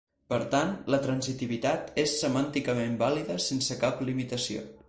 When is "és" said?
2.05-2.15